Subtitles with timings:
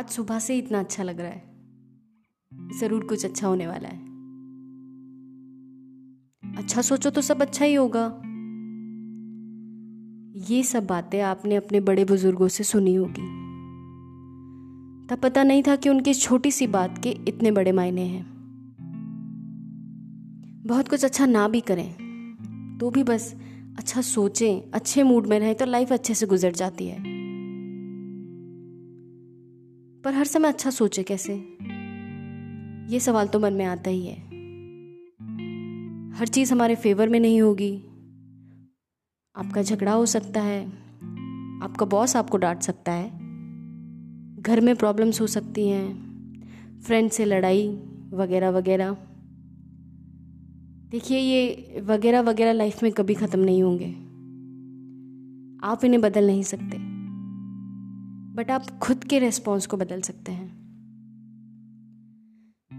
[0.00, 3.98] आज सुबह से इतना अच्छा लग रहा है। ज़रूर कुछ अच्छा होने वाला है।
[6.58, 8.04] अच्छा सोचो तो सब अच्छा ही होगा।
[10.50, 13.26] ये सब बातें आपने अपने बड़े बुज़ुर्गों से सुनी होगी।
[15.06, 18.24] तब पता नहीं था कि उनकी छोटी सी बात के इतने बड़े मायने हैं।
[20.66, 23.34] बहुत कुछ अच्छा ना भी करें तो भी बस
[23.78, 27.19] अच्छा सोचें, अच्छे मूड में रहें तो लाइफ अच्छे से गुजर जाती है।
[30.04, 31.32] पर हर समय अच्छा सोचे कैसे?
[32.94, 34.30] ये सवाल तो मन में आता ही है।
[36.16, 37.82] हर चीज़ हमारे फेवर में नहीं होगी।
[39.36, 40.66] आपका झगड़ा हो सकता है।
[41.62, 43.10] आपका बॉस आपको डांट सकता है।
[44.42, 46.10] घर में प्रॉब्लम्स हो सकती हैं।
[46.86, 47.68] फ्रेंड से लड़ाई,
[48.10, 48.96] वगैरह वगैरह।
[50.90, 53.90] देखिए, ये वगैरह वगैरह लाइफ में कभी ख़त्म नहीं होंगे।
[55.66, 56.89] आप इन्हें बदल नहीं सकते।
[58.34, 60.60] बट आप खुद के रेस्पॉन्स को बदल सकते हैं।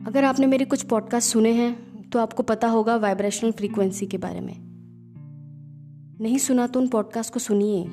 [0.07, 4.39] अगर आपने मेरे कुछ पॉडकास्ट सुने हैं तो आपको पता होगा वाइब्रेशनल फ्रीक्वेंसी के बारे
[4.39, 4.55] में।
[6.21, 7.83] नहीं सुना तो उन पॉडकास्ट को सुनिए।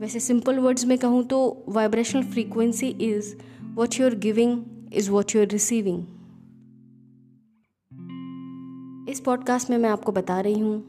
[0.00, 5.36] वैसे सिंपल वर्ड्स में कहूँ तो vibrational frequency is what you are giving is what
[5.36, 6.04] you're receiving
[9.08, 10.84] इस पॉडकास्ट में मैं आपको बता रही हूँ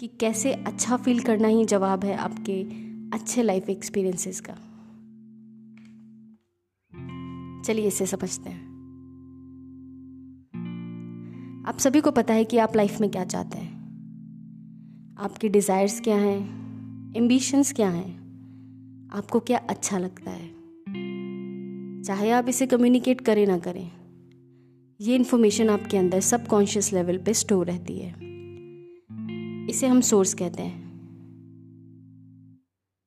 [0.00, 4.54] कि कैसे अच्छा फील करना ही जवाब है आपके अच्छे लाइफ एक्सपीरियंसेस का।
[7.66, 8.60] चलिए इसे समझते हैं।
[11.68, 13.70] आप सभी को पता है कि आप लाइफ में क्या चाहते हैं।
[15.18, 16.40] आपके डिज़ायर्स क्या हैं?
[17.16, 19.10] एम्बिशंस क्या हैं?
[19.14, 20.48] आपको क्या अच्छा लगता है?
[22.02, 23.90] चाहे आप इसे कम्युनिकेट करें ना करें,
[25.00, 28.10] ये इन्फॉर्मेशन आपके अंदर सबकॉन्शियस लेवल पे स्टोर रहती है।
[29.70, 30.81] इसे हम सोर्स कहते हैं।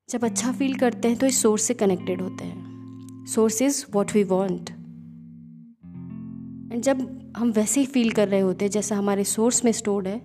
[0.09, 4.11] जब अच्छा फील करते हैं तो इस सोर्स से कनेक्टेड होते हैं। Source is what
[4.13, 4.69] we want
[6.73, 10.07] and जब हम वैसे ही फील कर रहे होते हैं, जैसा हमारे सोर्स में स्टोर्ड
[10.07, 10.17] है,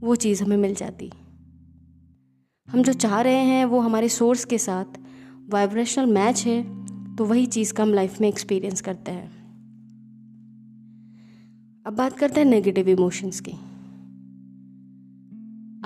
[0.00, 1.10] वो चीज़ हमें मिल जाती।
[2.68, 4.98] हम जो चाह रहे हैं, वो हमारे सोर्स के साथ
[5.48, 6.62] वाइब्रेशनल मैच है
[7.16, 9.30] तो वही चीज़ का हम लाइफ में एक्सपीरियंस करते हैं।
[11.86, 13.52] अब बात करते हैं नेगेटिव इमोशंस की।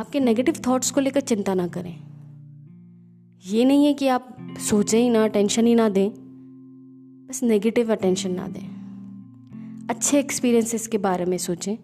[0.01, 2.16] आपके नेगेटिव थॉट्स को लेकर चिंता ना करें।
[3.45, 6.11] ये नहीं है कि आप सोचें ही ना, टेंशन ही ना दें।
[7.31, 8.77] बस नेगेटिव अटेंशन ना दें।
[9.91, 11.77] अच्छे एक्सपीरियंसेस के बारे में सोचें,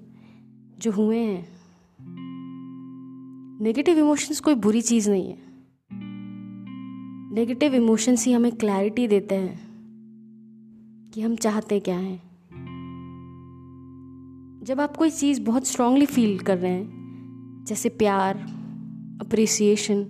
[0.79, 1.49] जो हुए हैं।
[3.63, 5.39] नेगेटिव इमोशंस कोई बुरी चीज़ नहीं है।
[7.35, 9.61] नेगेटिव इमोशंस ही हमें क्लैरिटी देते हैं
[11.15, 12.23] कि हम चाहते क्या हैं।
[14.65, 17.03] जब आप कोई चीज़ बहुत स्ट्रांगली फील कर रहे हैं,
[17.69, 18.37] जैसे प्यार
[19.27, 20.07] अप्रिसिएशन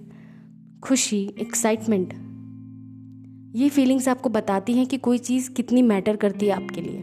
[0.83, 2.13] खुशी एक्साइटमेंट
[3.57, 7.03] ये फीलिंग्स आपको बताती हैं कि कोई चीज़ कितनी मैटर करती है आपके लिए।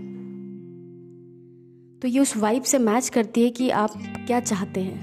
[1.99, 3.91] तो ये उस वाइब से मैच करती है कि आप
[4.27, 4.99] क्या चाहते हैं।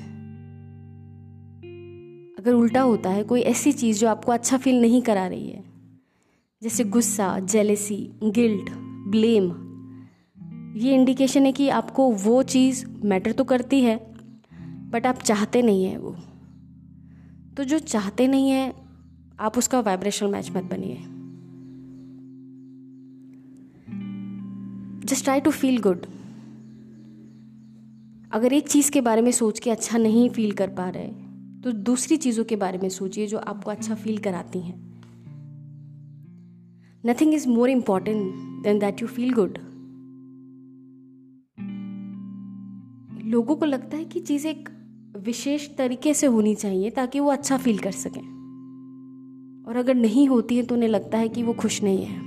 [2.38, 5.64] अगर उल्टा होता है, कोई ऐसी चीज़ जो आपको अच्छा फील नहीं करा रही है,
[6.62, 8.70] जैसे गुस्सा जेलेसी गिल्ट
[9.08, 9.50] ब्लेम
[10.76, 13.96] ये इंडिकेशन है कि आपको वो चीज़ मैटर तो करती है
[14.90, 16.16] बट आप चाहते नहीं हैं वो।
[17.56, 18.72] तो जो चाहते नहीं हैं,
[19.40, 20.96] आप उसका वाइब्रेशनल मैच मत बनिए।
[25.06, 26.06] Just try to feel good
[28.32, 31.08] अगर एक चीज़ के बारे में सोच के अच्छा नहीं फील कर पा रहे
[31.62, 34.74] तो दूसरी चीज़ों के बारे में सोचिए जो आपको अच्छा फील कराती हैं।
[37.04, 39.58] Nothing is more important than that you feel good
[43.24, 44.68] लोगों को लगता है कि चीज़ें एक
[45.16, 48.22] विशेष तरीके से होनी चाहिए ताकि वो अच्छा फील कर सकें।
[49.68, 52.18] और अगर नहीं होती है तो उन्हें लगता है कि वो खुश नहीं है।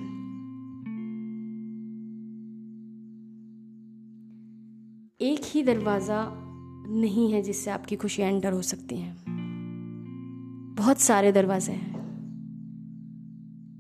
[5.22, 6.26] एक ही दरवाज़ा
[6.90, 9.16] नहीं है जिससे आपकी खुशियाँ एंटर हो सकती हैं।
[10.78, 12.00] बहुत सारे दरवाजे हैं।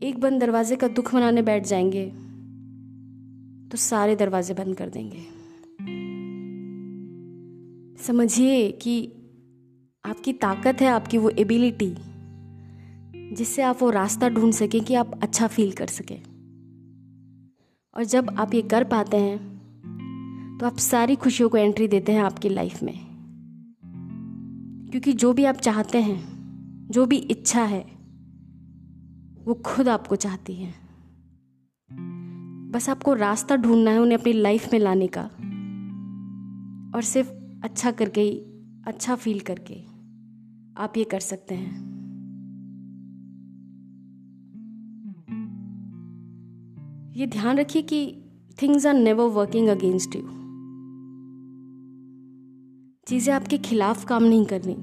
[0.04, 2.06] एक बंद दरवाजे का दुख मनाने बैठ जाएँगे
[3.70, 5.39] तो सारे दरवाजे बंद कर देंगे।
[8.10, 9.06] समझिए कि
[10.06, 11.96] आपकी ताकत है, आपकी वो एबिलिटी
[13.36, 16.22] जिससे आप वो रास्ता ढूंढ सकें कि आप अच्छा फील कर सकें।
[17.98, 19.38] और जब आप ये कर पाते हैं
[20.60, 23.00] तो आप सारी खुशियों को एंट्री देते हैं आपकी लाइफ में।
[24.92, 26.24] क्योंकि जो भी आप चाहते हैं,
[26.92, 27.86] जो भी इच्छा है,
[29.46, 30.74] वो खुद आपको चाहती है।
[32.72, 35.24] बस आपको रास्ता ढूंढना है उन्हें अपनी लाइफ में लाने का।
[36.96, 38.30] और सिर्फ़ अच्छा करके
[38.88, 39.76] अच्छा फील करके
[40.78, 41.88] आप ये कर सकते हैं।
[47.16, 48.02] ये ध्यान रखिए कि
[48.62, 50.22] things are never working against you
[53.08, 54.76] चीज़ें आपके खिलाफ काम नहीं कर रही।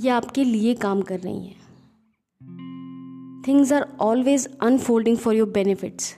[0.00, 1.56] ये आपके लिए काम कर रही हैं।
[3.48, 6.14] Things are always unfolding for your benefits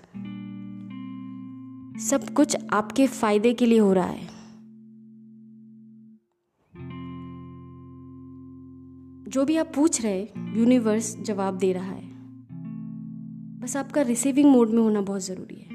[2.01, 4.40] सब कुछ आपके फ़ायदे के लिए हो रहा है।
[9.31, 10.21] जो भी आप पूछ रहे
[10.59, 12.09] यूनिवर्स जवाब दे रहा है।
[13.61, 15.69] बस आपका रिसीविंग मोड में होना बहुत ज़रूरी है।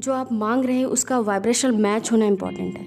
[0.00, 2.84] जो आप मांग रहे हैं, उसका वाइब्रेशन मैच होना इंपॉर्टेंट है।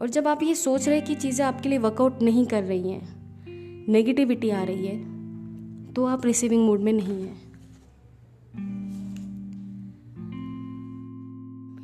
[0.00, 3.86] और जब आप ये सोच रहे कि चीज़ें आपके लिए वर्कआउट नहीं कर रही हैं
[3.88, 7.42] नेगेटिविटी आ रही है तो आप रिसीविंग मोड में नहीं हैं।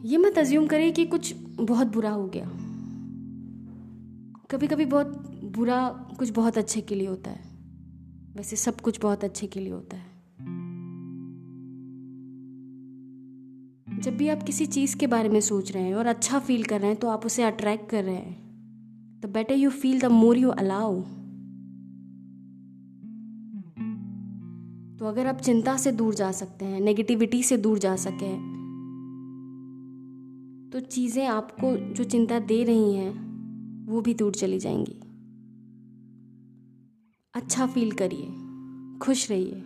[0.05, 2.51] ये मत अज्यूम करें कि कुछ बहुत बुरा हो गया।
[4.51, 5.07] कभी कभी बहुत
[5.57, 5.89] बुरा
[6.19, 7.41] कुछ बहुत अच्छे के लिए होता है।
[8.37, 10.11] वैसे सब कुछ बहुत अच्छे के लिए होता है।
[14.01, 16.81] जब भी आप किसी चीज़ के बारे में सोच रहे हैं और अच्छा फील कर
[16.81, 20.39] रहे हैं तो आप उसे अट्रैक्ट कर रहे हैं। The better you feel the more
[20.39, 21.01] you allow
[24.99, 28.37] तो अगर आप चिंता से दूर जा सकते हैं नेगेटिविटी से दूर जा सके
[30.71, 33.30] तो चीज़ें आपको जो चिंता दे रही हैं
[33.91, 35.01] वो भी दूर चली जाएँगी।
[37.35, 38.27] अच्छा फील करिए,
[38.99, 39.63] खुश रहिए।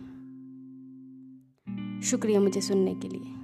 [2.01, 3.34] शुक्रिया मुझे सुनने के लिए।